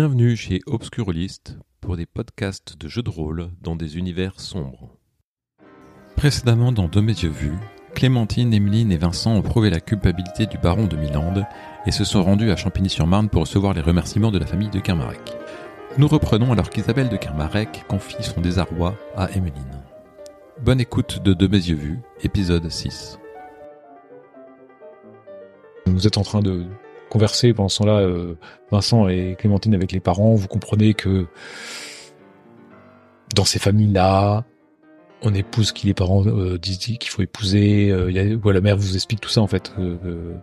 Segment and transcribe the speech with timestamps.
[0.00, 4.96] Bienvenue chez Obscurlist pour des podcasts de jeux de rôle dans des univers sombres.
[6.14, 7.58] Précédemment dans De mes yeux vus,
[7.96, 11.44] Clémentine, Emeline et Vincent ont prouvé la culpabilité du baron de Milande
[11.84, 15.36] et se sont rendus à Champigny-sur-Marne pour recevoir les remerciements de la famille de Kermarek.
[15.96, 19.82] Nous reprenons alors qu'Isabelle de Kermarek confie son désarroi à Emeline.
[20.62, 23.18] Bonne écoute de De mes yeux vus, épisode 6.
[25.86, 26.68] Vous êtes en train de
[27.10, 28.34] converser pendant ce temps-là, euh,
[28.70, 30.34] Vincent et Clémentine avec les parents.
[30.34, 31.26] Vous comprenez que
[33.34, 34.44] dans ces familles-là,
[35.22, 37.90] on épouse qui les parents euh, disent qu'il faut épouser.
[37.90, 39.72] Euh, y a, ouais, la mère vous explique tout ça en fait.
[39.78, 40.34] euh,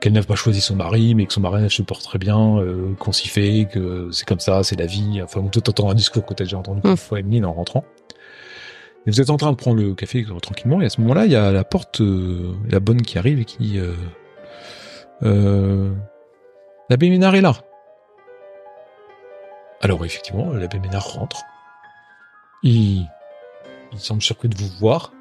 [0.00, 2.94] qu'elle n'a pas choisi son mari, mais que son mari se porte très bien, euh,
[2.98, 5.20] qu'on s'y fait, que c'est comme ça, c'est la vie.
[5.22, 7.84] Enfin, tout t'entends un discours que t'as déjà entendu une fois, Emeline, en rentrant.
[9.06, 11.26] Et vous êtes en train de prendre le café euh, tranquillement, et à ce moment-là,
[11.26, 13.78] il y a la porte, euh, la bonne qui arrive et qui...
[15.22, 15.92] Euh,
[16.88, 17.54] l'abbé Ménard est là.
[19.80, 21.42] Alors effectivement, l'abbé Ménard rentre.
[22.62, 23.06] Il,
[23.96, 25.12] semble surpris de vous voir.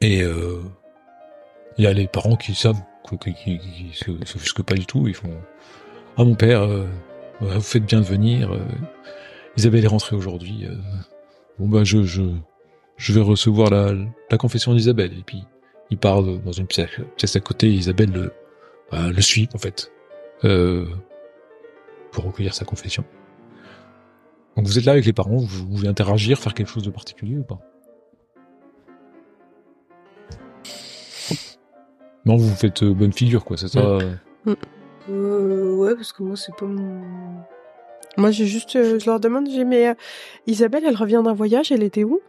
[0.00, 0.62] Et euh,
[1.76, 5.08] il y a les parents qui savent, qui, qui, qui s'offusquent pas du tout.
[5.08, 5.34] Ils font
[6.16, 6.86] Ah mon père, euh,
[7.40, 8.50] vous faites bien de venir.
[9.56, 10.68] Isabelle est rentrée aujourd'hui.
[11.58, 11.98] bon bah je,
[13.12, 15.12] vais recevoir la, confession d'Isabelle.
[15.90, 17.68] Il part dans une pièce, pièce à côté.
[17.68, 18.32] Isabelle le,
[18.90, 19.92] bah, le suit en fait
[20.44, 20.86] euh,
[22.12, 23.04] pour recueillir sa confession.
[24.56, 27.36] Donc vous êtes là avec les parents, vous, voulez interagir, faire quelque chose de particulier
[27.38, 27.60] ou pas?
[32.26, 33.80] Non, vous faites euh, bonne figure quoi, c'est ça?
[33.80, 34.54] Euh,
[35.10, 37.00] Euh, ouais, parce que moi, c'est pas mon...
[38.16, 38.76] Moi, j'ai juste...
[38.76, 39.94] euh, je leur demande, j'ai mais euh,
[40.46, 42.20] Isabelle, elle revient d'un voyage, elle était où?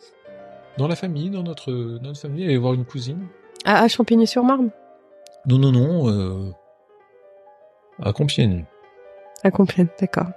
[0.77, 3.27] Dans la famille, dans notre, dans notre famille, aller voir une cousine
[3.65, 4.69] À, à Champigny-sur-Marne?
[5.47, 6.51] Non, non, non, euh,
[8.01, 8.65] à Compiègne.
[9.43, 10.27] À Compiègne, d'accord.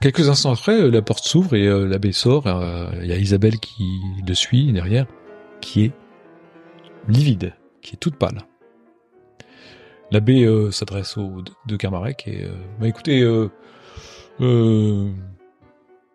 [0.00, 2.46] Quelques instants après, euh, la porte s'ouvre et euh, l'abbé sort.
[2.46, 3.84] euh, Il y a Isabelle qui
[4.26, 5.06] le suit derrière,
[5.60, 5.92] qui est
[7.08, 8.38] livide, qui est toute pâle.
[10.10, 12.48] L'abbé euh, s'adresse au de Kermarek et
[12.80, 13.48] bah écoutez, euh,
[14.40, 15.10] euh,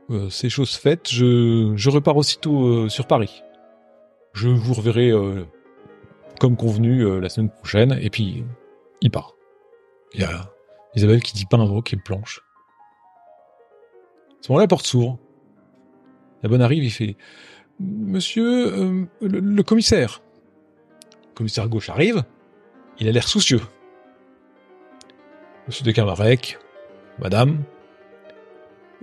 [0.09, 3.43] euh, ces choses faites, je, je repars aussitôt sur Paris.
[4.33, 5.45] Je vous reverrai euh,
[6.39, 8.43] comme convenu euh, la semaine prochaine et puis
[9.01, 9.33] il part.
[10.13, 10.51] Il y a
[10.95, 12.41] Isabelle qui dit pas un mot, qui est blanche.
[14.29, 15.17] À ce moment-là, la porte s'ouvre.
[16.43, 17.17] La bonne arrive, il fait
[17.79, 20.21] Monsieur euh, le, commissaire.
[21.29, 22.23] Le commissaire gauche arrive.
[22.99, 23.61] Il a l'air soucieux.
[25.67, 26.57] Monsieur de Camarec,
[27.19, 27.63] Madame,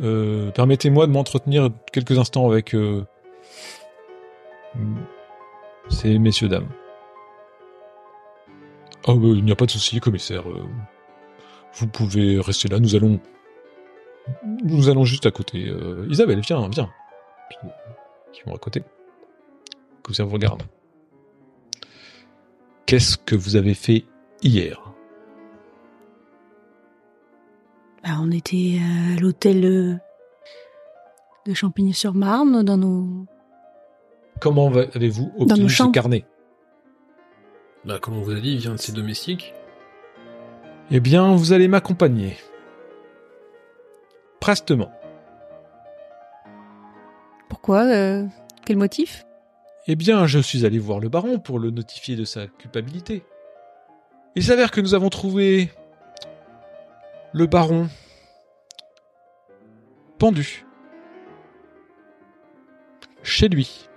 [0.01, 2.75] euh, permettez-moi de m'entretenir quelques instants avec
[5.91, 6.49] ces messieurs
[9.07, 10.49] Oh, bah, il n'y a pas de souci, commissaire.
[10.49, 10.65] euh,
[11.75, 12.79] vous pouvez rester là.
[12.79, 13.21] Nous allons
[14.63, 15.69] nous allons juste à côté.
[15.69, 16.91] Euh, Isabelle, viens, viens.
[18.33, 18.83] Qui vont à côté.
[20.03, 20.63] Comme ça, vous regarde.
[22.87, 24.05] Qu'est-ce que vous avez fait
[24.43, 24.81] hier?
[28.03, 29.95] Bah, on était à l'hôtel euh,
[31.47, 33.27] de Champigny-sur-Marne dans nos.
[34.41, 36.25] Comment avez-vous obtenu ce carnet
[37.85, 39.55] Bah, comme on vous a dit, il vient de ses domestiques.
[40.91, 42.37] Eh bien, vous allez m'accompagner.
[44.41, 44.93] Prestement.
[47.49, 48.27] Pourquoi euh,
[48.65, 49.25] Quel motif?
[49.89, 53.25] Eh bien, je suis allé voir le baron pour le notifier de sa culpabilité.
[54.37, 55.71] Il s'avère que nous avons trouvé
[57.33, 57.89] le baron
[60.19, 60.65] pendu
[63.23, 63.89] chez lui.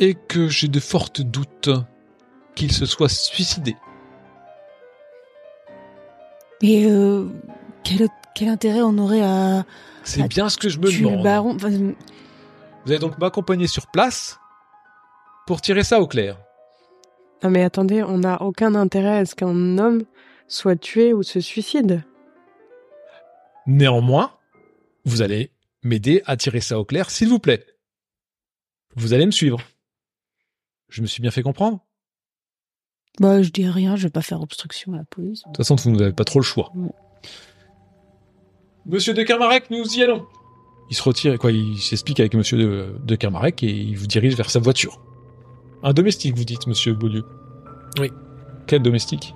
[0.00, 1.70] Et que j'ai de fortes doutes
[2.54, 3.76] qu'il se soit suicidé.
[6.62, 7.28] Et euh,
[7.84, 9.64] quel, quel intérêt on aurait à
[10.02, 11.22] C'est bien ce que je me demande.
[11.22, 14.38] baron Enfin, Vous allez donc m'accompagner sur place
[15.46, 16.38] pour tirer ça au clair.
[17.42, 20.04] Non mais attendez, on n'a aucun intérêt à ce qu'un homme
[20.48, 22.02] soit tué ou se suicide.
[23.66, 24.32] Néanmoins,
[25.04, 25.52] vous allez
[25.82, 27.64] m'aider à tirer ça au clair, s'il vous plaît.
[28.96, 29.60] Vous allez me suivre.
[30.90, 31.78] Je me suis bien fait comprendre
[33.18, 35.42] De Bah, je dis rien, je vais pas faire obstruction à la police.
[35.44, 36.70] toute façon, vous n'avez pas trop le choix.
[36.74, 36.88] Mm.
[38.86, 40.26] Monsieur de Kermarek, nous y allons.
[40.90, 44.34] Il se retire, quoi, il s'explique avec monsieur de, de Kermarek et il vous dirige
[44.34, 45.00] vers sa voiture.
[45.82, 47.24] Un domestique, vous dites, monsieur Beaulieu
[48.00, 48.10] Oui.
[48.66, 49.34] Quel domestique?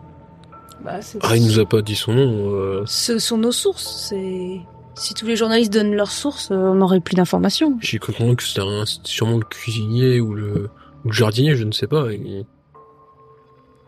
[0.85, 2.51] Bah, c'est- Ah, il nous a pas dit son nom.
[2.51, 4.09] euh, Ce sont nos sources.
[4.09, 4.61] C'est
[4.97, 7.79] si tous les journalistes donnent leurs sources, euh, on n'aurait plus d'informations.
[7.81, 10.71] J'ai cru comprendre que c'était un- c'était sûrement le cuisinier ou le,
[11.05, 12.07] ou le jardinier, je ne sais pas.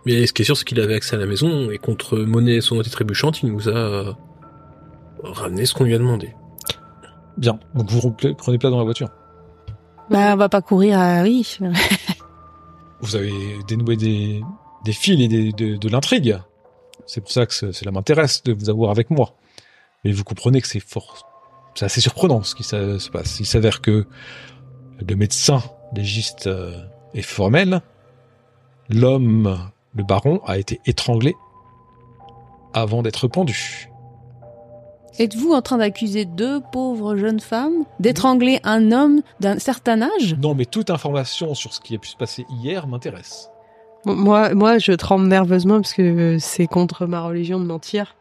[0.04, 2.60] Mais ce qui est sûr, c'est qu'il avait accès à la maison et contre monnaie
[2.60, 4.12] son et trébuchante, il nous a euh,
[5.22, 6.32] ramené ce qu'on lui a demandé.
[7.36, 7.58] Bien.
[7.74, 9.08] Donc vous prenez place dans la voiture.
[10.10, 11.22] Bah, on va pas courir à...
[11.22, 11.58] Oui.
[13.00, 13.32] Vous avez
[13.68, 14.40] dénoué des,
[14.84, 16.38] des fils et des, de, de l'intrigue.
[17.06, 19.34] C'est pour ça que ce- cela m'intéresse de vous avoir avec moi.
[20.04, 21.26] Mais vous comprenez que c'est fort,
[21.74, 23.38] c'est assez surprenant ce qui se se passe.
[23.40, 24.06] Il s'avère que
[25.06, 25.62] le médecin
[25.94, 26.72] légiste euh,
[27.14, 27.80] est formel.
[28.88, 29.58] L'homme,
[29.94, 31.34] le baron, a été étranglé
[32.74, 33.88] avant d'être pendu.
[35.18, 40.36] Êtes-vous en train d'accuser deux pauvres jeunes femmes d'étrangler un homme d'un certain âge?
[40.42, 43.50] Non, mais toute information sur ce qui a pu se passer hier m'intéresse.
[44.04, 48.14] Moi, moi, je tremble nerveusement parce que c'est contre ma religion de mentir.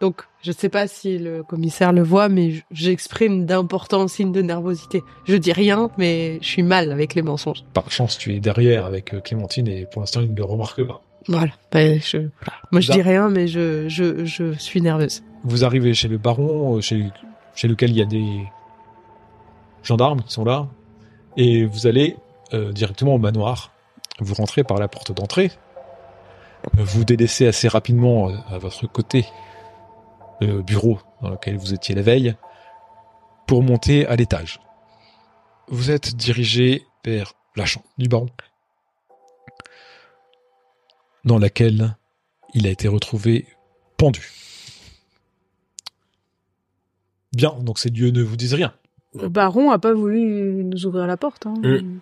[0.00, 5.02] Donc, je sais pas si le commissaire le voit, mais j'exprime d'importants signes de nervosité.
[5.26, 7.64] Je dis rien, mais je suis mal avec les mensonges.
[7.74, 10.82] Par chance, tu es derrière avec euh, Clémentine et pour l'instant, il ne le remarque
[10.86, 11.02] pas.
[11.28, 11.52] Voilà.
[11.70, 12.58] Ben, je, voilà.
[12.72, 15.22] Moi, je dis rien, mais je, je, je suis nerveuse.
[15.44, 17.04] Vous arrivez chez le baron, euh, chez,
[17.54, 18.44] chez lequel il y a des
[19.82, 20.68] gendarmes qui sont là,
[21.36, 22.16] et vous allez
[22.54, 23.72] euh, directement au manoir.
[24.18, 25.50] Vous rentrez par la porte d'entrée.
[26.74, 29.24] Vous délaissez assez rapidement à votre côté
[30.40, 32.34] le bureau dans lequel vous étiez la veille
[33.46, 34.60] pour monter à l'étage.
[35.68, 38.28] Vous êtes dirigé vers la chambre du baron,
[41.24, 41.96] dans laquelle
[42.54, 43.46] il a été retrouvé
[43.96, 44.32] pendu.
[47.32, 48.72] Bien, donc ces dieux ne vous disent rien.
[49.14, 51.46] Le baron a pas voulu nous ouvrir la porte.
[51.46, 51.54] Hein.
[51.58, 52.00] Mm.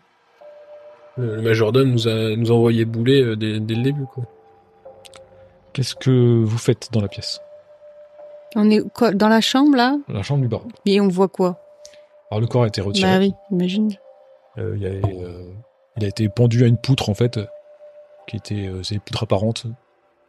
[1.16, 4.24] Le, le majordome nous a, nous a envoyé bouler euh, dès, dès le début, quoi.
[5.72, 7.40] Qu'est-ce que vous faites dans la pièce?
[8.56, 9.98] On est quoi, dans la chambre là?
[10.08, 10.68] La chambre du baron.
[10.86, 11.60] Et on voit quoi?
[12.30, 13.10] Alors le corps a été retiré.
[13.10, 13.92] Bah oui, imagine.
[14.58, 15.50] Euh, il, y avait, euh,
[15.96, 17.38] il a été pendu à une poutre en fait,
[18.26, 19.66] qui était euh, c'est une poutre apparente.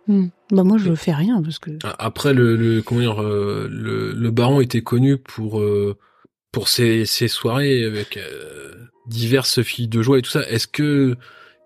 [0.08, 0.28] Hmm.
[0.52, 1.72] Bah moi je fais rien parce que.
[2.00, 5.98] Après, le, le comment dire, euh, le, le baron était connu pour euh,
[6.52, 10.42] pour ses, ses soirées avec euh, diverses filles de joie et tout ça.
[10.50, 11.16] Est-ce que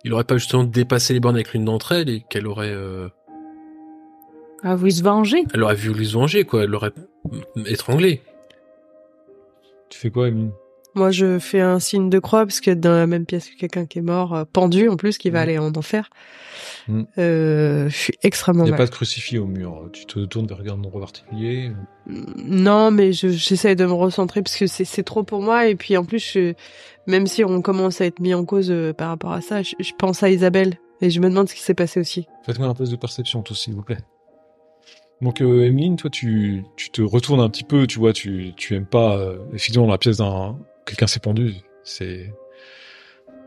[0.04, 2.76] il aurait pas justement dépassé les bornes avec l'une d'entre elles et qu'elle aurait
[4.64, 6.92] euh, Ah, vous se venger elle aurait voulu se venger quoi Elle l'aurait
[7.56, 8.22] mm, étranglé.
[9.90, 10.52] Tu fais quoi, Emile
[10.96, 13.86] Moi, je fais un signe de croix parce que dans la même pièce que quelqu'un
[13.86, 15.44] qui est mort, euh, pendu en plus, qui va Mm.
[15.44, 16.10] aller en enfer.
[16.88, 17.04] Mm.
[17.18, 18.78] Euh, je suis Il extrêmement n'y a mal.
[18.80, 19.90] pas de crucifix au mur.
[19.94, 21.72] Tu te tournes vers un endroit particulier.
[22.08, 25.68] Non, mais je- j'essaie de me recentrer parce que c'est c'est trop pour moi.
[25.68, 26.54] Et puis en plus, je-
[27.08, 29.76] même si on commence à être mis en cause euh, par rapport à ça, je,
[29.80, 32.28] je pense à Isabelle et je me demande ce qui s'est passé aussi.
[32.46, 33.98] Faites-moi un test de perception, tous, s'il vous plaît.
[35.22, 38.76] Donc, euh, Emeline, toi, tu, tu te retournes un petit peu, tu vois, tu, tu
[38.76, 42.34] aimes pas, euh, effectivement, la pièce d'un, quelqu'un s'est pendu, c'est,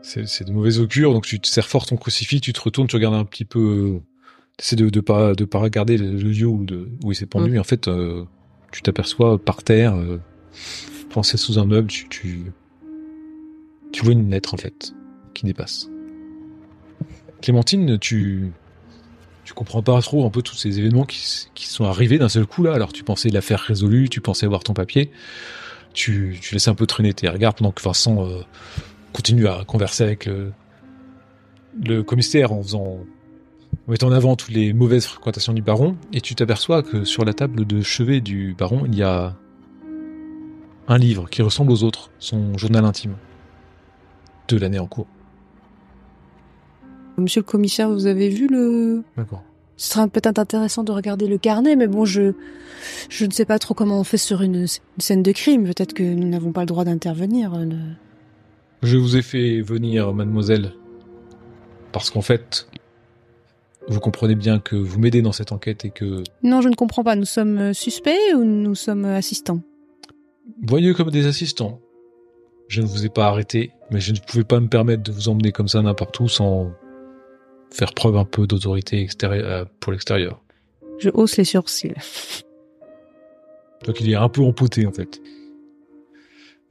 [0.01, 2.87] c'est, c'est de mauvais augure, donc tu te serres fort ton crucifix, tu te retournes,
[2.87, 3.99] tu regardes un petit peu,
[4.57, 7.51] t'essaies de, de pas, de pas regarder le, lieu où, de, où il s'est pendu,
[7.51, 7.55] Mm.
[7.55, 8.23] et en fait, euh,
[8.71, 10.19] tu t'aperçois par terre, euh,
[11.11, 12.51] pensé sous un meuble, tu, tu,
[13.91, 14.93] tu vois une lettre, en fait,
[15.35, 15.89] qui dépasse.
[17.41, 18.51] Clémentine, tu,
[19.47, 22.63] tu comprends pas trop un peu tous ces événements qui, sont arrivés d'un seul coup
[22.63, 22.73] là.
[22.73, 25.09] Alors tu pensais l'affaire résolue, tu pensais avoir ton papier,
[25.93, 28.41] tu, tu laissais un peu traîner tes regards pendant que Vincent euh,
[29.13, 30.51] continue à converser avec le,
[31.81, 33.05] le commissaire en faisant
[33.87, 37.23] en mettant en avant toutes les mauvaises fréquentations du baron, et tu t'aperçois que sur
[37.23, 39.33] la table de chevet du baron, il y a
[40.89, 43.15] un livre qui ressemble aux autres, son journal intime
[44.49, 45.07] de l'année en cours.
[47.17, 49.03] Monsieur le commissaire, vous avez vu le.
[49.17, 49.43] D'accord.
[49.75, 52.33] Ce serait peut-être intéressant de regarder le carnet, mais bon, je
[53.09, 54.67] je ne sais pas trop comment on fait sur une, une
[54.99, 55.65] scène de crime.
[55.65, 57.53] Peut-être que nous n'avons pas le droit d'intervenir.
[57.53, 57.75] euh, le-
[58.83, 60.73] Je vous ai fait venir, mademoiselle,
[61.91, 62.67] parce qu'en fait,
[63.87, 67.03] vous comprenez bien que vous m'aidez dans cette enquête et que Non, je ne comprends
[67.03, 67.15] pas.
[67.15, 69.61] Nous sommes euh, suspects ou nous sommes euh, assistants?
[70.63, 71.79] Voyez comme des assistants.
[72.67, 75.29] Je ne vous ai pas arrêté, mais je ne pouvais pas me permettre de vous
[75.29, 76.71] emmener comme ça n'importe où sans
[77.71, 80.41] faire preuve un peu d'autorité extérieure euh, pour l'extérieur.
[80.99, 81.93] Je hausse les sourcils.
[83.85, 85.21] Donc il est un peu empoté en fait.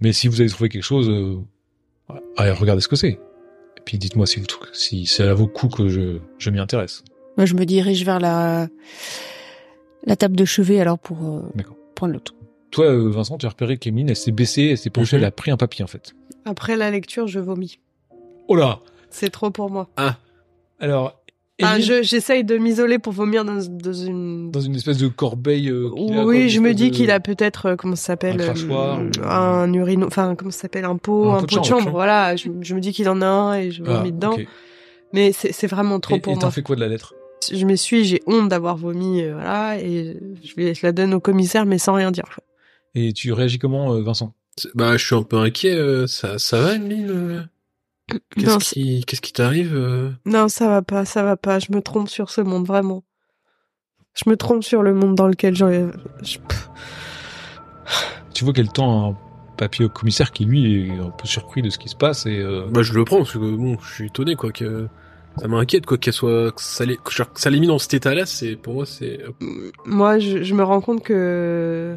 [0.01, 1.37] Mais si vous avez trouvé quelque chose, euh,
[2.37, 3.13] allez, regardez ce que c'est.
[3.77, 7.03] Et puis dites-moi si, vous si ça vaut le coup que je, je m'y intéresse.
[7.37, 8.69] Moi, je me dirige vers la
[10.05, 11.77] la table de chevet alors pour euh, D'accord.
[11.95, 12.35] prendre l'autre.
[12.71, 15.23] Toi, euh, Vincent, tu as repéré qu'Emeline, elle s'est baissée, elle s'est penchée, Mhm.
[15.23, 16.15] elle a pris un papier en fait.
[16.45, 17.79] Après la lecture, je vomis.
[18.49, 19.89] Oh là C'est trop pour moi.
[20.79, 21.21] Alors,
[21.63, 24.51] Ah, je- j'essaye de m'isoler pour vomir dans, dans une.
[24.51, 25.71] dans une espèce de corbeille.
[25.71, 28.09] euh, qu'il a, quoi, Oui, je me dis de- qu'il a peut-être euh, comment ça
[28.09, 31.41] s'appelle Un crachoir, euh, ou- un urino, enfin comment ça s'appelle un pot, Un un,
[31.41, 31.91] pot de pot de chambre, chambre.
[31.93, 34.37] Voilà, je, je me dis qu'il en a un et je Ah, vomis dedans.
[35.15, 36.51] Mais c'est c'est vraiment trop Et pour et t'en moi.
[36.51, 37.15] fais quoi de la lettre?
[37.51, 41.79] Je m'essuie, j'ai honte d'avoir vomi, euh, voilà, et je, la donne au commissaire, mais
[41.79, 42.25] sans rien dire.
[42.95, 44.35] Et tu réagis comment, Vincent?
[44.59, 45.75] C'est- Bah, je suis un peu inquiet.
[45.75, 47.41] euh, ça, ça va, euh
[48.37, 51.59] Qu'est-ce qui, qu'est-ce qui t'arrive euh Non, ça va pas, ça va pas.
[51.59, 53.03] Je me trompe sur ce monde, vraiment.
[54.15, 55.69] Je me trompe sur le monde dans lequel j'en...
[56.23, 56.71] je- pff.
[58.35, 59.17] Tu vois qu'elle tend un
[59.57, 62.39] papier au commissaire qui, lui, est un peu surpris de ce qui se passe et...
[62.39, 64.87] euh, Bah, je le prends parce que bon, je suis étonné quoi que
[65.39, 67.79] ça m'inquiète quoi qu'elle soit, que ça l'ait, que genre, que ça l'ait mis dans
[67.79, 68.25] cet état-là.
[68.27, 69.21] C'est pour moi, c'est
[69.85, 71.97] Moi, je, je me rends compte que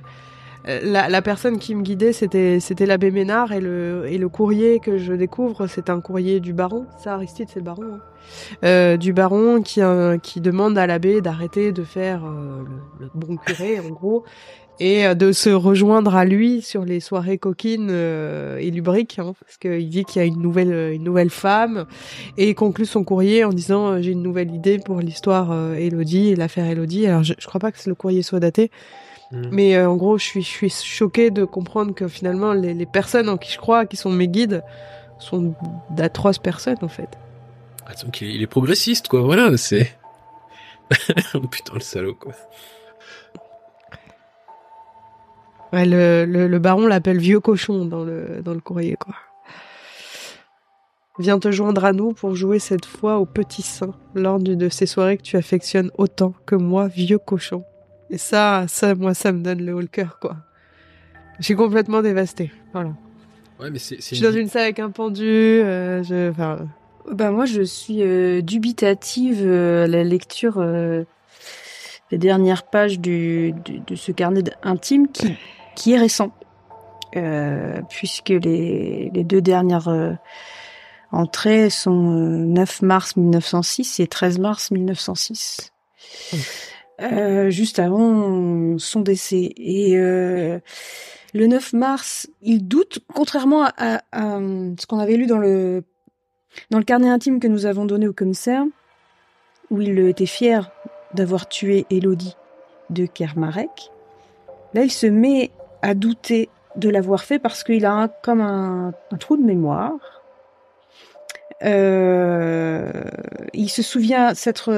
[0.65, 4.79] la, la personne qui me guidait, c'était c'était l'abbé Ménard et le et le courrier
[4.79, 6.85] que je découvre, c'est un courrier du baron.
[6.97, 7.83] Ça, Aristide, c'est le baron.
[7.93, 7.99] hein.
[8.63, 12.63] Euh, du baron qui euh, qui demande à l'abbé d'arrêter de faire euh,
[12.99, 14.23] le, le bon curé, en gros,
[14.79, 19.33] et euh, de se rejoindre à lui sur les soirées coquines euh, et lubriques, hein,
[19.39, 21.85] parce qu'il dit qu'il y a une nouvelle une nouvelle femme,
[22.37, 25.73] et il conclut son courrier en disant euh, j'ai une nouvelle idée pour l'histoire euh,
[25.75, 27.07] Elodie, l'affaire Elodie.
[27.07, 28.69] Alors je, je crois pas que le courrier soit daté,
[29.31, 29.49] Hmm.
[29.51, 32.85] mais euh, en gros je suis je suis choquée de comprendre que finalement les, les
[32.87, 34.63] personnes en qui je crois, qui sont mes guides,
[35.19, 35.53] sont
[35.91, 37.09] d'atroces personnes en fait.
[37.85, 39.21] Ah, donc il est, il est progressiste quoi.
[39.21, 39.95] Voilà, c'est
[41.51, 42.33] putain le salaud quoi.
[45.71, 49.13] Ouais, le, le, le baron l'appelle vieux cochon dans le, dans le courrier, quoi.
[51.19, 54.85] Viens te joindre à nous pour jouer cette fois au petit saint lors de ces
[54.85, 57.65] soirées que tu affectionnes autant que moi, vieux cochon.
[58.09, 60.37] Et ça, ça, moi, ça me donne le haut le cœur, quoi.
[61.39, 62.51] Je suis complètement dévastée.
[62.73, 62.91] Voilà.
[63.59, 66.67] Ouais, mais c'est, Je suis dans une salle avec un pendu, euh, je, enfin,
[67.11, 71.03] Bah moi je suis euh, dubitative euh, à la lecture euh,
[72.09, 75.35] des dernières pages du, du- de ce carnet intime qui,
[75.75, 76.31] qui est récent.
[77.15, 80.11] Euh, puisque les, les deux dernières euh,
[81.11, 85.73] entrées sont euh, 9 mars 1906 et 13 mars 1906.
[87.01, 89.53] Euh, juste avant son décès.
[89.57, 90.59] Et euh,
[91.33, 95.83] le 9 mars, il doute, contrairement à, ce qu'on avait lu dans le
[96.71, 98.65] dans le carnet intime que nous avons donné au commissaire,
[99.69, 100.71] où il était fier
[101.13, 102.35] d'avoir tué Élodie
[102.89, 103.91] de Kermarek,
[104.73, 105.51] là il se met
[105.83, 110.23] à douter de l'avoir fait parce qu'il a comme un, trou de mémoire.
[111.63, 112.91] Euh,
[113.53, 114.73] il se souvient s'être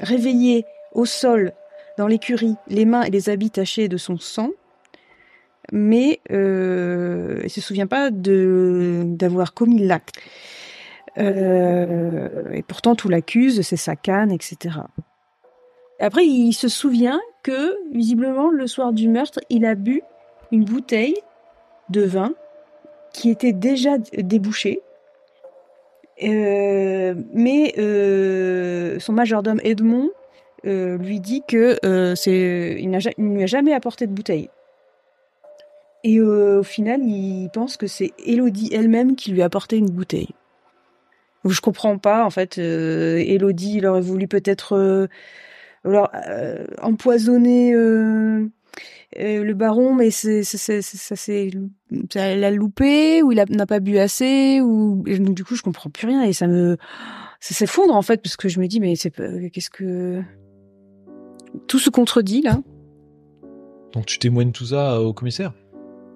[0.00, 1.52] réveillé au sol
[1.96, 4.50] dans l'écurie, les mains et les habits tachés de son sang,
[5.72, 10.16] mais euh, il se souvient pas d'avoir commis l'acte.
[11.18, 14.76] Euh, et pourtant, tout l'accuse, c'est sa canne, etc.
[16.00, 20.02] Après, il se souvient que, visiblement, le soir du meurtre, il a bu
[20.52, 21.16] une bouteille
[21.90, 22.32] de vin
[23.12, 24.80] qui était déjà débouchée.
[26.22, 30.10] Euh, mais euh, son majordome Edmond
[30.66, 34.50] euh, lui dit que euh, c'est, il, n'a ne lui a jamais apporté de bouteille.
[36.04, 39.90] Et euh, au final, il pense que c'est Élodie elle-même qui lui a apporté une
[39.90, 40.30] bouteille.
[41.44, 42.58] Je comprends pas, en fait.
[42.58, 45.08] Élodie, il aurait voulu peut-être
[46.82, 47.72] empoisonner
[49.16, 50.58] le baron, mais c'est, ça
[51.16, 51.50] c'est,
[52.12, 55.90] ça l'a loupé ou il a- n'a pas bu assez ou du coup je comprends
[55.90, 56.76] plus rien et ça me,
[57.40, 59.10] ça s'effondre en fait parce que je me dis mais c'est
[59.50, 60.22] qu'est-ce que
[61.66, 62.58] tout se contredit là.
[63.94, 65.52] Donc tu témoignes tout ça au commissaire?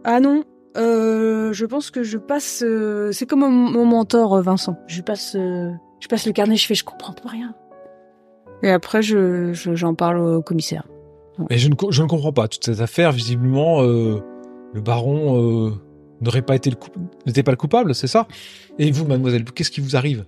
[0.04, 0.44] Ah non,
[0.76, 2.62] euh, je pense que je passe.
[2.66, 4.76] euh, c'est comme mon, mon mentor euh, Vincent.
[4.86, 5.70] Je passe, euh,
[6.00, 7.54] je passe le carnet, je fais, je comprends plus rien.
[8.62, 10.86] Et après, je, je- j'en parle au commissaire.
[11.50, 13.10] Mais je ne, je ne comprends pas toute cette affaire.
[13.10, 14.20] Visiblement, euh,
[14.74, 15.70] le baron euh,
[16.20, 16.90] n'aurait pas été le coup-
[17.26, 18.28] n'était pas le coupable, c'est ça?
[18.78, 20.26] Et vous, mademoiselle, qu'est-ce qui vous arrive?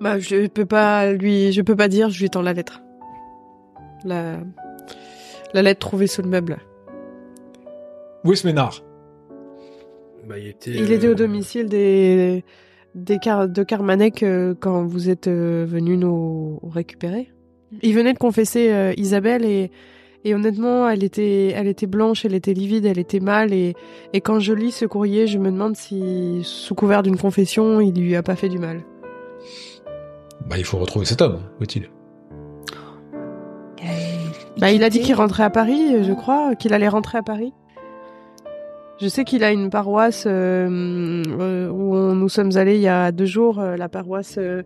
[0.00, 2.80] Bah, je peux pas lui, je peux pas dire, je lui tends la lettre.
[4.04, 4.38] La,
[5.54, 6.58] la lettre trouvée sous le meuble.
[8.24, 8.82] Où est ce Ménard?
[10.26, 10.70] Bah, il était.
[10.70, 12.44] Il était au euh, domicile des,
[12.94, 17.30] des Car- de Carmanek euh, quand vous êtes euh, venu nous récupérer.
[17.82, 19.70] Il venait de confesser euh, Isabelle et,
[20.24, 23.74] et honnêtement, elle était, elle était blanche, elle était livide, elle était mal et,
[24.12, 27.94] et quand je lis ce courrier, je me demande si, sous couvert d'une confession, il
[27.94, 28.82] lui a pas fait du mal.
[30.48, 31.40] Bah, il faut retrouver cet homme.
[31.58, 31.90] Où est-il
[34.58, 37.52] Bah, il a dit qu'il rentrait à Paris, je crois, qu'il allait rentrer à Paris.
[39.00, 42.88] Je sais qu'il a une paroisse euh, euh, où on- nous sommes allés il y
[42.88, 44.62] a deux jours, euh, la paroisse euh,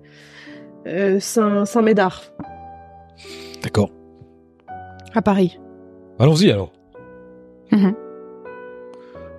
[0.87, 2.23] euh, Saint, Saint-Médard,
[3.63, 3.91] D'accord.
[5.15, 5.59] à Paris.
[6.19, 6.73] Allons-y alors.
[7.73, 7.95] Mhm.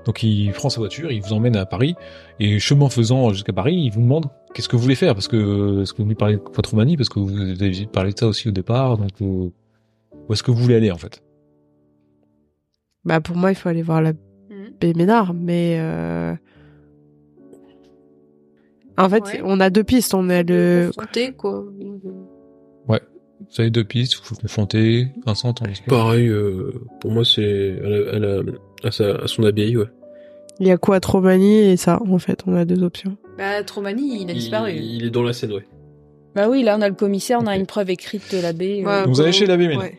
[0.06, 1.96] Donc il prend sa voiture, il vous emmène à Paris,
[2.40, 4.26] et chemin faisant jusqu'à Paris, il vous demande
[4.56, 5.14] qu'est-ce que vous voulez faire?
[5.14, 8.12] Parce que est-ce que vous voulez parler de votre manie Parce que vous avez parlé
[8.14, 8.98] de ça aussi au départ.
[8.98, 9.50] Donc euh,
[10.30, 11.22] où est-ce que vous voulez aller en fait?
[13.06, 14.72] Bah pour moi, il faut aller voir la Mhm.
[14.80, 16.34] baie Ménard, mais euh...
[18.98, 19.42] en fait, Ouais.
[19.44, 20.14] on a deux pistes.
[20.14, 21.66] On a le Confronté, quoi.
[23.52, 25.08] Vous avez deux pistes, vous confrontez.
[25.26, 25.54] Vincent,
[25.88, 28.44] Pareil, euh, pour moi, c'est à, la- à, la-
[28.84, 29.86] à, sa- à son abbaye, ouais.
[30.60, 32.02] il y a quoi Tromanie et ça.
[32.06, 33.16] En fait, on a deux options.
[33.38, 34.72] Bah, Tromani, il a disparu.
[34.74, 35.66] Il, il est dans la scène, ouais.
[36.36, 38.84] Bah oui, là, on a le commissaire, on a une preuve écrite de l'abbé.
[38.86, 39.84] Ouais, Donc vous allez chez l'abbé Ménard.
[39.86, 39.98] Ouais.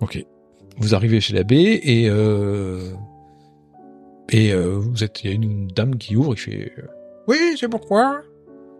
[0.00, 0.24] Ok.
[0.78, 2.92] Vous arrivez chez l'abbé et euh,
[4.30, 6.86] et euh, vous êtes, il y a une dame qui ouvre, il fait euh,
[7.26, 8.22] oui, c'est pourquoi?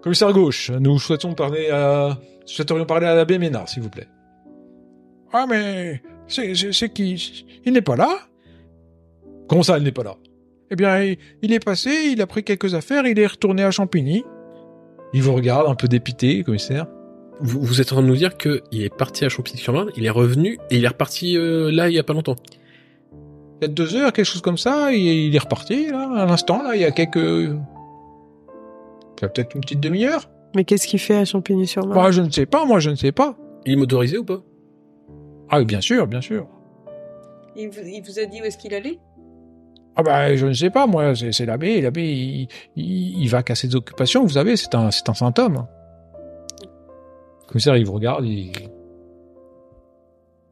[0.03, 4.07] Commissaire gauche, nous souhaitons parler à, souhaiterions parler à l'abbé Ménard, s'il vous plaît.
[5.33, 7.45] Ah mais c'est qui?
[7.65, 8.09] Il n'est pas là?
[9.49, 10.17] Comment ça, il n'est pas là?
[10.71, 14.25] Eh bien, il est passé, il a pris quelques affaires, il est retourné à Champigny.
[15.15, 16.87] Il vous regarde un peu dépité, commissaire.
[17.41, 20.11] Vous, vous êtes en train de nous dire qu'il est parti à Champigny-sur-Marne, il est
[20.11, 22.37] revenu et il est reparti euh, là il y a pas longtemps.
[23.59, 26.75] peut-être deux heures, quelque chose comme ça, et il est reparti, là, à l'instant, là,
[26.75, 27.17] il y a quelques...
[27.17, 27.57] Il
[29.23, 31.95] y a peut-être une petite demi-heure Mais qu'est-ce qu'il fait à Champigny-sur-Marne?
[31.95, 33.37] Moi, je ne sais pas, moi, je ne sais pas.
[33.67, 34.43] Il est motorisé ou pas?
[35.51, 36.47] Ah, oui, bien sûr, bien sûr.
[37.57, 38.99] Il vous, il vous a dit où est-ce qu'il allait?
[39.97, 43.67] Ah bah, je ne sais pas, moi, c'est l'abbé, l'abbé, il, il, il va casser
[43.67, 45.67] des occupations, vous savez, c'est un, c'est un saint homme.
[47.49, 48.53] Le commissaire, il vous regarde, il...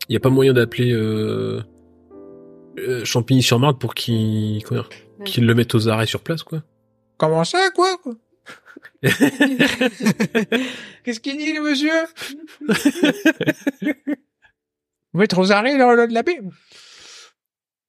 [0.08, 1.60] Il y a pas moyen d'appeler euh,
[2.78, 4.62] euh, Champigny-sur-Marne pour qu'il
[5.24, 6.62] qu'il le mette aux arrêts sur place, quoi.
[7.18, 7.96] Comment ça, quoi
[9.02, 9.18] Qu'est-ce
[11.20, 11.92] qu'il dit, le monsieur
[15.12, 16.40] Vous mettre aux arrêts, là, de l'abbé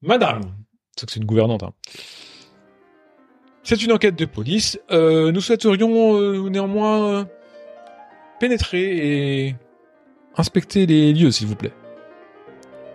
[0.02, 0.42] Madame
[0.98, 1.74] C'est que c'est une gouvernante, hein.
[3.64, 4.80] C'est une enquête de police.
[4.92, 7.26] Euh, nous souhaiterions euh, néanmoins euh,
[8.40, 9.56] pénétrer et
[10.36, 11.74] inspecter les lieux, s'il vous plaît.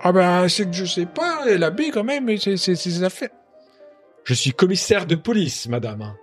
[0.01, 3.31] Ah ben, c'est que je sais pas, l'abbé quand même, c'est ses affaires.
[4.25, 6.15] Je suis commissaire de police, madame.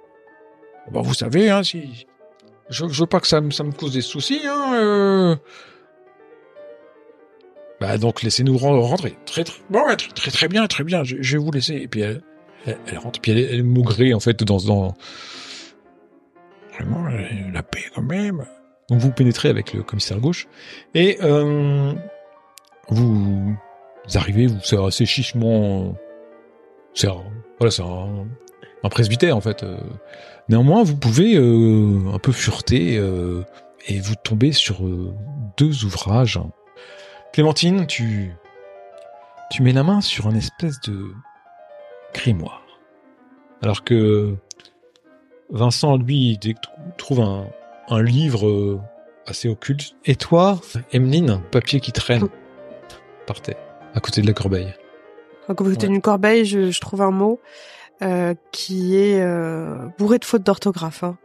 [0.91, 2.06] Bah, vous savez, hein, si...
[2.70, 4.74] Je, je veux pas que ça, me- ça me cause des soucis, hein.
[4.76, 5.36] euh.
[7.82, 9.17] Bah, donc, laissez-nous ren- rentrer.
[9.26, 11.76] Très, très, bon, ouais, très, très, très bien, très bien, je, je vais vous laisser.
[11.76, 12.22] Et puis, elle,
[12.65, 14.58] elle, elle rentre, puis elle, elle est maugrée, en fait, dans...
[14.58, 14.94] dans...
[16.74, 17.06] Vraiment,
[17.52, 18.46] la paix, quand même.
[18.89, 20.47] Donc, vous pénétrez avec le commissaire gauche,
[20.95, 21.93] et euh,
[22.89, 23.56] vous,
[24.15, 25.95] arrivez, vous, c'est assez chichement...
[26.93, 27.08] C'est
[27.60, 29.63] voilà, c'est un, presbytère, en fait.
[29.63, 29.78] euh.
[30.47, 32.95] Néanmoins, vous pouvez euh, un peu fureter
[33.88, 34.82] et vous tombez sur
[35.58, 36.39] deux ouvrages.
[37.32, 38.34] Clémentine, tu
[39.49, 41.12] tu mets la main sur un espèce de
[42.13, 42.63] grimoire,
[43.62, 44.36] alors que
[45.49, 46.39] Vincent, lui,
[46.97, 47.47] trouve un,
[47.89, 48.80] un livre euh,
[49.25, 49.95] assez occulte.
[50.06, 50.60] Et toi,
[50.91, 52.28] Emeline, papier qui traîne
[53.25, 53.58] par terre,
[53.93, 54.73] à côté de la corbeille.
[55.47, 55.78] À côté Ouais.
[55.78, 57.39] d'une corbeille, je, je trouve un mot
[58.02, 61.17] euh, qui est euh, bourré de fautes d'orthographe, hein,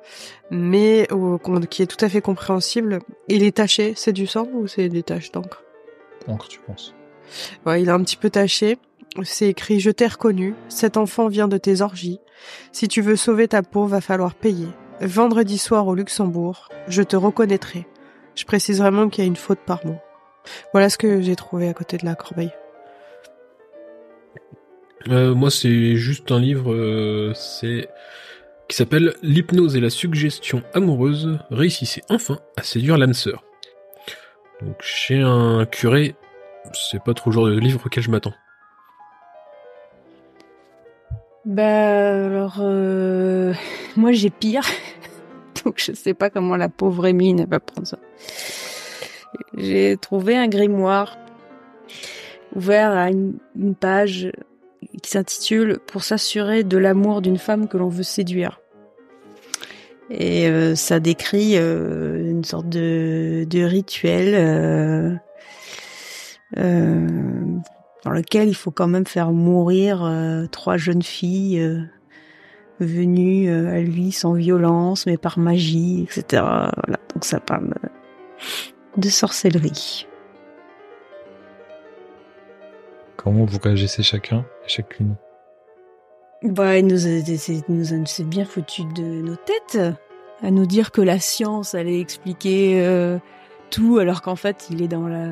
[0.51, 1.39] mais euh,
[1.71, 3.01] qui est tout à fait compréhensible.
[3.29, 5.63] Il est taché, c'est du sang ou c'est des taches d'encre?
[6.27, 6.95] Encre, tu penses
[7.67, 8.79] Ouais, il est un petit peu taché.
[9.23, 10.55] C'est écrit Je t'ai reconnu.
[10.69, 12.19] Cet enfant vient de tes orgies.
[12.73, 14.67] Si tu veux sauver ta peau, va falloir payer.
[15.01, 17.87] Vendredi soir au Luxembourg, je te reconnaîtrai.
[18.35, 19.99] Je précise vraiment qu'il y a une faute par mot.
[20.73, 22.53] Voilà ce que j'ai trouvé à côté de la corbeille.
[25.09, 27.89] Euh, moi, c'est juste un livre, euh, c'est
[28.69, 33.45] qui s'appelle L'hypnose et la suggestion amoureuse réussissez enfin à séduire l'âme sœur.
[34.63, 36.15] Donc, chez un curé,
[36.73, 38.33] c'est pas trop le genre de livre auquel je m'attends.
[41.45, 43.53] Bah alors, euh,
[43.97, 44.65] moi j'ai pire,
[45.65, 47.99] donc je sais pas comment la pauvre Émine va prendre ça.
[49.55, 51.19] J'ai trouvé un grimoire
[52.57, 53.37] ouvert à une,
[53.79, 54.33] page
[55.03, 58.61] qui s'intitule Pour s'assurer de l'amour d'une femme que l'on veut séduire.
[60.09, 65.21] Et euh, ça décrit euh, une sorte de, rituel
[68.05, 71.81] dans lequel il faut quand même faire mourir euh, trois jeunes filles euh,
[72.81, 76.43] venues euh, à lui sans violence, mais par magie, etc.
[76.43, 77.75] Voilà, donc ça parle
[78.97, 80.07] de sorcellerie.
[83.17, 85.15] Comment vous réagissez chacun et chacune?
[86.43, 87.11] Bah, il nous a,
[87.69, 89.79] nous a- bien foutu de nos têtes
[90.43, 93.19] à nous dire que la science allait expliquer
[93.71, 95.29] tout, alors qu'en fait, il est dans la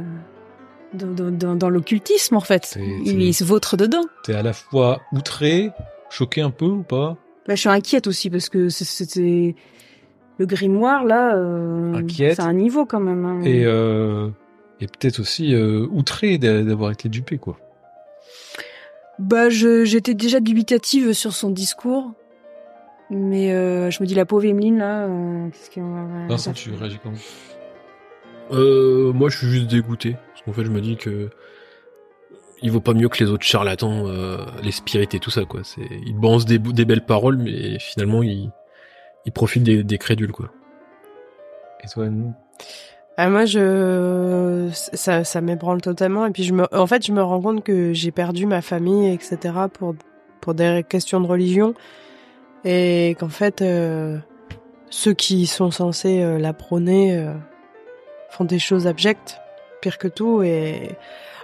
[0.95, 2.79] dans, dans, dans, dans l'occultisme en fait.
[3.05, 4.03] Il, se vautre dedans.
[4.25, 5.71] T'es à la fois outré,
[6.11, 7.17] choqué un peu ou pas?
[7.47, 9.55] Bah, je suis inquiète aussi parce que c'était
[10.39, 11.35] le grimoire là.
[11.37, 12.03] Euh.
[12.19, 13.25] C'est un niveau quand même.
[13.25, 13.41] hein.
[13.43, 14.29] Et, euh,
[14.81, 17.59] et peut-être aussi euh, outré d'a- d'avoir été dupé, quoi.
[19.19, 22.13] Bah, j'étais déjà dubitative sur son discours.
[23.11, 25.07] Mais euh, je me dis, la pauvre Emeline, là,
[26.29, 27.15] Vincent, tu réagis comment?
[28.53, 30.17] Euh, moi, je suis juste dégoûté.
[30.29, 31.31] Parce qu'en fait, je me dis que
[32.63, 35.63] il vaut pas mieux que les autres charlatans, euh, les spirites et tout ça, quoi.
[35.65, 38.51] C'est, ils balancent des, belles paroles, mais finalement, ils,
[39.27, 40.51] ils profitent des, des crédules, quoi.
[41.83, 42.35] Et toi, Anne
[43.17, 46.25] Ah, moi, je, ça, ça m'ébranle totalement.
[46.27, 49.13] Et puis, je me, en fait, je me rends compte que j'ai perdu ma famille,
[49.13, 49.39] etc.,
[49.73, 49.97] pour,
[50.41, 51.75] pour des questions de religion.
[52.65, 54.19] Et qu'en fait, euh,
[54.91, 57.33] ceux qui sont censés euh, la prôner euh,
[58.33, 59.39] font des choses abjectes,
[59.81, 60.43] pire que tout.
[60.43, 60.91] Et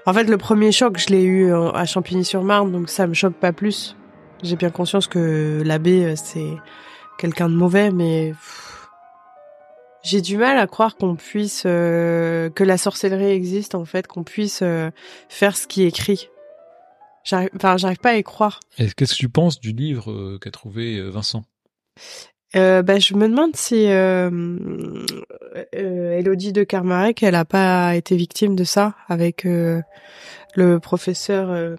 [0.07, 3.53] en fait, le premier choc, je l'ai eu à Champigny-sur-Marne, donc ça me choque pas
[3.53, 3.97] plus.
[4.43, 6.53] J'ai bien conscience que l'abbé, euh, c'est
[7.19, 8.35] quelqu'un de mauvais, mais
[10.03, 14.23] j'ai du mal à croire qu'on puisse euh, que la sorcellerie existe en fait, qu'on
[14.23, 14.91] puisse euh,
[15.29, 16.29] faire ce qui est écrit.
[17.25, 18.61] J'arrive, enfin, j'arrive pas à y croire.
[18.79, 21.43] Et qu'est-ce que tu penses du livre qu'a trouvé Vincent?
[22.57, 24.31] Euh, bah, je me demande si euh,
[25.75, 29.83] euh, Elodie de Carmarek, elle a pas été victime de ça avec euh,
[30.55, 31.77] le professeur euh,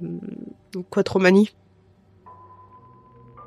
[0.91, 1.49] Quattromani.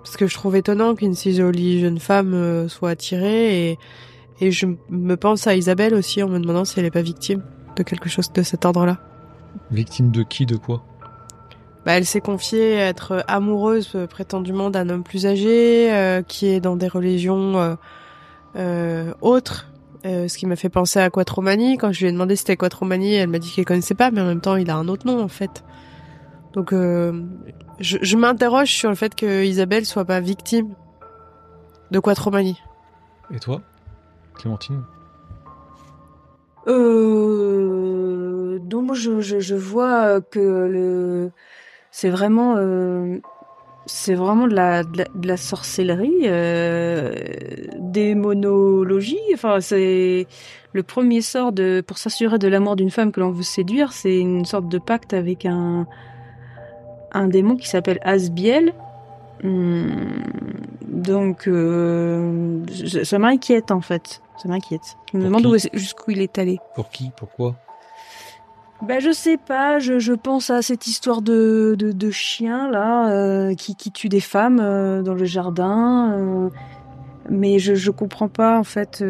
[0.02, 3.78] Parce que je trouve étonnant qu'une si jolie jeune femme euh, soit attirée et,
[4.40, 7.44] et je me pense à Isabelle aussi en me demandant si elle est pas victime
[7.76, 8.98] de quelque chose de cet ordre-là.
[9.70, 10.84] Victime de qui, de quoi?
[11.84, 16.46] Bah, elle s'est confiée à être amoureuse euh, prétendument d'un homme plus âgé euh, qui
[16.46, 17.74] est dans des religions euh,
[18.56, 19.68] euh, autres.
[20.04, 21.78] Euh, ce qui m'a fait penser à Quattromani.
[21.78, 24.20] Quand je lui ai demandé si c'était Quattromani, elle m'a dit qu'elle connaissait pas, mais
[24.20, 25.64] en même temps, il a un autre nom en fait.
[26.54, 27.22] Donc, euh,
[27.78, 30.74] je, je m'interroge sur le fait que Isabelle soit pas victime
[31.90, 32.60] de Quattromani.
[33.32, 33.60] Et toi
[34.34, 34.82] Clémentine?
[36.66, 41.30] Euh, donc je, je, je vois que le
[41.92, 43.18] c'est vraiment euh,
[43.86, 47.14] c'est vraiment de la, de la, de la sorcellerie, euh,
[47.78, 49.18] des monologies.
[49.34, 50.26] Enfin c'est
[50.72, 54.18] le premier sort de pour s'assurer de l'amour d'une femme que l'on veut séduire, c'est
[54.18, 55.86] une sorte de pacte avec un
[57.12, 58.72] un démon qui s'appelle Asbiel.
[59.44, 59.90] Hum,
[60.86, 64.96] donc euh, je- ça m'inquiète en fait, ça m'inquiète.
[65.12, 66.58] Je me demande jusqu'où il est allé.
[66.74, 67.10] Pour qui?
[67.16, 67.56] Pourquoi?
[68.82, 73.54] Ben je sais pas, je, pense à cette histoire de, de, de chien là euh,
[73.54, 76.48] qui, qui tue des femmes euh, dans le jardin, euh,
[77.30, 79.04] mais je, je comprends pas en fait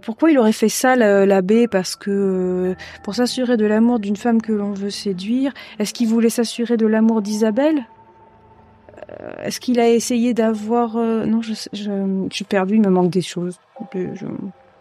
[0.00, 4.40] pourquoi il aurait fait ça la- l'abbé parce que pour s'assurer de l'amour d'une femme
[4.40, 7.86] que l'on veut séduire, est-ce qu'il voulait s'assurer de l'amour d'Isabelle?
[9.42, 13.60] Est-ce qu'il a essayé d'avoir non je, je suis perdue, il me manque des choses.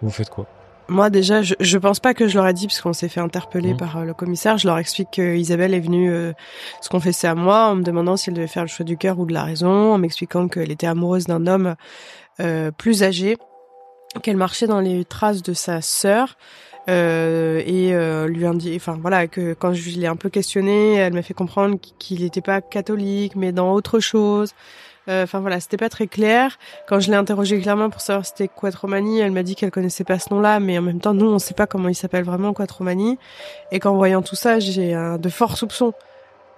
[0.02, 0.48] Vous faites quoi?
[0.92, 3.22] Moi déjà, je, je pense pas que je leur ai dit parce qu'on s'est fait
[3.22, 3.78] interpeller Mhm.
[3.78, 4.58] par euh, le commissaire.
[4.58, 6.34] Je leur explique que Isabelle est venue euh,
[6.82, 9.18] se confesser à moi en me demandant si elle devait faire le choix du cœur
[9.18, 11.76] ou de la raison, en m'expliquant qu'elle était amoureuse d'un homme
[12.42, 13.38] euh, plus âgé,
[14.22, 16.36] qu'elle marchait dans les traces de sa sœur.
[16.90, 21.14] euh, et euh, lui indi enfin voilà que quand je l'ai un peu questionné elle
[21.14, 24.54] m'a fait comprendre qu'il n'était pas catholique mais dans autre chose
[25.12, 26.58] Euh, Enfin voilà, c'était pas très clair.
[26.88, 30.18] Quand je l'ai interrogée clairement pour savoir c'était Quattromani, elle m'a dit qu'elle connaissait pas
[30.18, 33.18] ce nom-là, mais en même temps, nous, on sait pas comment il s'appelle vraiment Quattromani.
[33.72, 35.94] Et qu'en voyant tout ça, j'ai de forts soupçons.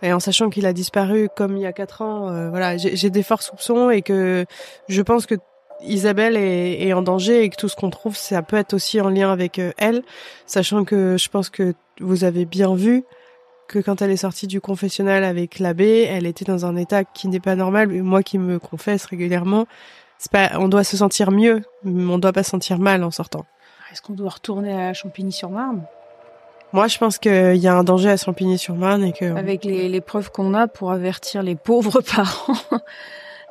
[0.03, 2.95] Et en sachant qu'il a disparu comme il y a quatre ans, euh, voilà, j'ai
[2.97, 4.45] j'ai des forts soupçons et que
[4.89, 5.35] je pense que
[5.81, 8.99] Isabelle est, est en danger et que tout ce qu'on trouve, ça peut être aussi
[8.99, 10.03] en lien avec euh, elle,
[10.45, 13.05] sachant que je pense que vous avez bien vu
[13.67, 17.27] que quand elle est sortie du confessionnal avec l'abbé, elle était dans un état qui
[17.27, 17.89] n'est pas normal.
[17.89, 19.65] Moi qui me confesse régulièrement,
[20.17, 23.11] c'est pas, on doit se sentir mieux, mais on doit pas se sentir mal en
[23.11, 23.45] sortant.
[23.91, 25.83] Est-ce qu'on doit retourner à Champigny-sur-Marne?
[26.71, 30.01] Moi, je pense qu'il y a un danger à Champigny-sur-Marne et que avec les, les
[30.01, 32.55] preuves qu'on a pour avertir les pauvres parents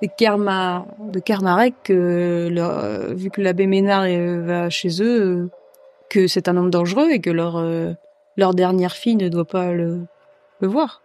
[0.02, 5.50] de, Kerma, de Kermarek que leur, vu que l'abbé Ménard euh, va chez eux, euh,
[6.10, 7.92] que c'est un homme dangereux et que leur euh,
[8.36, 10.06] leur dernière fille ne doit pas le,
[10.60, 11.02] le voir.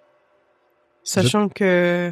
[1.03, 2.11] Sachant que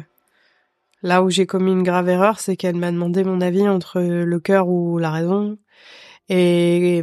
[1.02, 4.40] là où j'ai commis une grave erreur, c'est qu'elle m'a demandé mon avis entre le
[4.40, 5.58] cœur ou la raison.
[6.28, 7.02] Et,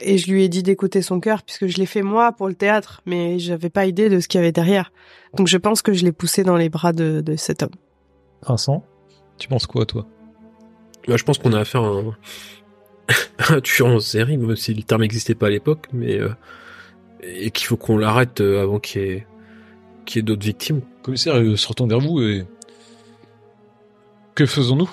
[0.00, 2.54] et je lui ai dit d'écouter son cœur puisque je l'ai fait moi pour le
[2.54, 4.92] théâtre, mais j'avais pas idée de ce qu'il y avait derrière.
[5.34, 7.74] Donc je pense que je l'ai poussé dans les bras de, de cet homme.
[8.42, 8.84] Vincent
[9.38, 10.06] Tu penses quoi, toi?
[11.06, 12.16] Bah, je pense qu'on a affaire à un,
[13.56, 16.30] un tueur en série, même si le terme n'existait pas à l'époque, mais euh,
[17.22, 20.80] et qu'il faut qu'on l'arrête euh, avant qu'il y ait, d'autres victimes.
[21.02, 22.46] Commissaire euh, se retourne vers vous et
[24.34, 24.90] que faisons-nous?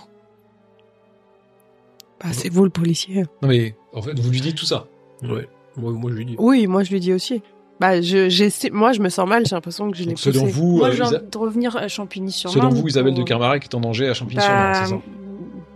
[2.21, 3.23] Bah, c'est vous le policier.
[3.41, 4.87] Non mais, en fait, vous lui dites tout ça.
[5.23, 5.47] Ouais.
[5.77, 6.35] Moi, moi, je lui dis.
[6.39, 7.41] Oui, moi je lui dis aussi.
[7.79, 10.31] Bah, je, moi je me sens mal, j'ai l'impression que je l'ai poussé.
[10.31, 12.71] selon vous, Moi, euh, j'ai envie de revenir à Champigny-sur-Marne.
[12.71, 15.01] selon vous, Isabelle de Carmarek est en danger à Champigny-sur-Marne, Bah, c'est ça?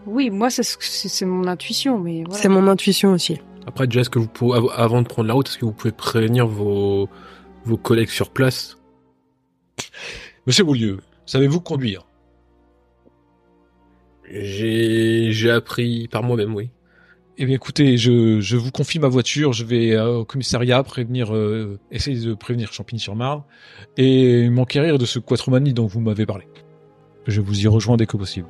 [0.06, 2.42] Oui, moi, c'est mon intuition, mais voilà.
[2.42, 3.40] C'est mon intuition aussi.
[3.70, 5.72] Après, déjà, est-ce que vous pouvez, av- avant de prendre la route, est-ce que vous
[5.72, 7.08] pouvez prévenir vos,
[7.66, 8.78] vos collègues sur place?
[10.48, 12.04] Monsieur Beaulieu, savez-vous conduire?
[14.32, 16.72] J'ai, j'ai appris par moi-même, oui.
[17.38, 21.34] Eh bien, écoutez, je, je vous confie ma voiture, je vais euh, au commissariat prévenir,
[21.36, 23.44] euh, essayer de prévenir Champigny-sur-Marne
[23.98, 26.48] et m'enquérir de ce quatromanie dont vous m'avez parlé.
[27.28, 28.50] Je vous y rejoins dès que possible.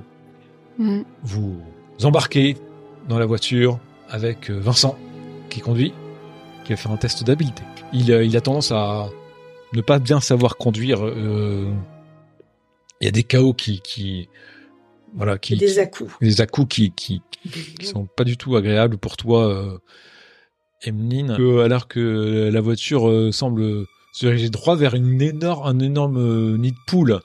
[0.77, 1.03] Mhm.
[1.23, 1.61] Vous
[2.03, 2.55] embarquez
[3.09, 3.79] dans la voiture
[4.09, 4.97] avec euh, Vincent
[5.49, 5.93] qui conduit,
[6.63, 7.63] qui va faire un test d'habileté.
[7.93, 9.09] Il, euh, il a tendance à
[9.73, 11.05] ne pas bien savoir conduire.
[11.05, 11.71] euh,
[13.01, 14.29] Il y a des chaos qui, qui
[15.15, 16.13] voilà, qui, Des à-coups.
[16.21, 17.21] des à-coups qui, qui,
[17.79, 19.77] qui sont pas du tout agréables pour toi, euh,
[20.83, 21.35] Emeline.
[21.35, 26.57] Que, alors que la voiture euh, semble se diriger droit vers une énorme, un énorme
[26.57, 27.19] nid de poule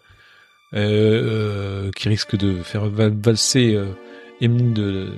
[0.75, 3.79] euh, qui risque de faire val- valser
[4.41, 5.13] Emeline de,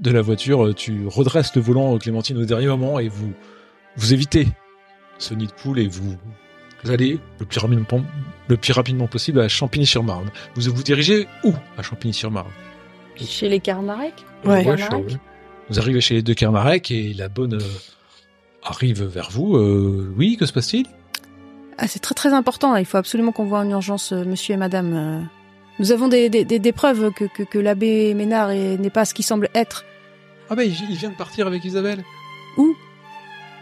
[0.00, 0.66] de la voiture.
[0.66, 3.32] Euh, Tu redresses le volant, Clémentine, au dernier moment et vous,
[3.96, 4.48] vous évitez
[5.18, 6.16] ce nid de poule et vous,
[6.84, 8.04] vous allez le plus rapidement,
[8.48, 10.30] le plus rapidement possible à Champigny-sur-Marne.
[10.54, 12.50] Vous vous dirigez où à Champigny-sur-Marne?
[13.16, 14.64] Chez les Carmarek Ouais.
[14.64, 14.76] Ouais,
[15.68, 17.60] Vous arrivez chez les deux Kermarek et la bonne euh,
[18.62, 19.56] arrive vers vous.
[19.56, 20.86] Euh, oui, que se passe-t-il?
[21.78, 22.76] Ah, c'est très très important.
[22.76, 25.28] Il faut absolument qu'on voit en urgence euh, monsieur et madame.
[25.78, 29.04] Nous avons des, des, des, des preuves que, que, que l'abbé Ménard est- n'est pas
[29.04, 29.84] ce qu'il semble être.
[30.50, 32.02] Ah bah il, il vient de partir avec Isabelle.
[32.56, 32.74] Où?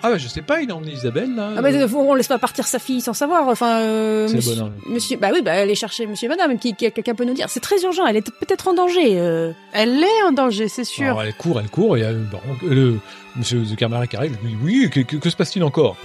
[0.03, 1.53] Ah bah je sais pas, il a emmené Isabelle là.
[1.57, 3.49] Ah, euh, on laisse pas partir sa fille sans savoir.
[3.49, 4.73] Enfin, euh, C'est le monsieur, bonheur.
[4.87, 6.59] monsieur- bah oui, bah aller chercher monsieur et madame.
[6.59, 7.49] Qui, qui- quelqu'un peut nous dire.
[7.49, 8.07] C'est très urgent.
[8.07, 9.19] Elle est peut-être en danger.
[9.19, 9.53] euh.
[9.73, 11.07] Elle est en danger, c'est sûr.
[11.07, 12.99] Alors, elle court, elle court et euh, euh, le
[13.37, 14.37] monsieur de Kermarek arrive.
[14.45, 15.97] Oui, oui, que, que- que se passe-t-il encore?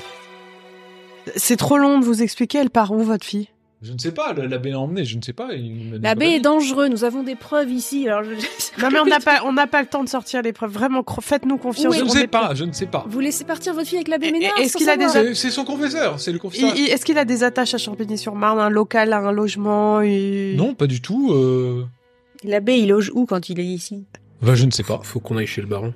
[1.36, 3.50] C'est trop long de vous expliquer, elle part où votre fille?
[3.84, 5.50] Je ne sais pas, l'abbé l'a emmené, je ne sais pas.
[6.04, 6.88] L'abbé est dangereux.
[6.88, 8.08] Nous avons des preuves ici.
[8.08, 8.30] Alors, je...
[8.80, 10.72] Non mais on n'a pas, on n'a pas le temps de sortir les preuves.
[10.72, 11.92] Vraiment, faites-nous confiance.
[11.92, 13.06] Oui, Je ne sais pas, je ne sais pas.
[13.10, 15.08] Vous laissez partir votre fille avec l'abbé Ménard est-ce qu'il a des.
[15.10, 16.72] C'est c'est son confesseur, c'est le confesseur.
[16.76, 21.02] Est-ce qu'il a des attaches à Champigny-sur-Marne, un local, un logement et- Non, pas du
[21.02, 21.32] tout.
[21.34, 21.86] Euh...
[22.44, 24.06] L'abbé, il loge où quand il est ici?
[24.44, 25.00] Bah, je ne sais pas.
[25.02, 25.94] Faut qu'on aille chez le baron.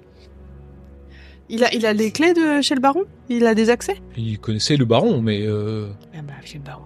[1.50, 3.04] Il a, il a les clés de chez le baron?
[3.30, 3.96] Il a des accès?
[4.18, 5.88] Il connaissait le baron, mais euh...
[6.16, 6.82] Ah bah, chez le baron.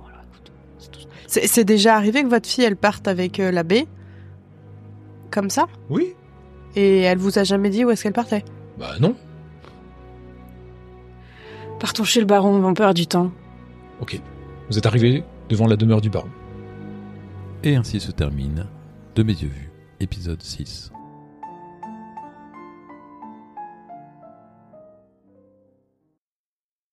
[1.29, 3.87] C'est déjà arrivé que votre fille, elle parte avec euh, l'abbé
[5.29, 5.67] Comme ça?
[5.89, 6.15] Oui.
[6.75, 8.43] Et elle vous a jamais dit où est-ce qu'elle partait?
[8.79, 9.15] Bah non.
[11.79, 12.63] Partons chez le baron.
[12.63, 13.31] On perd du temps.
[14.01, 14.19] Ok.
[14.71, 16.29] Vous êtes arrivé devant la demeure du baron.
[17.63, 18.65] Et ainsi se termine
[19.15, 20.91] De mes yeux vus, épisode 6.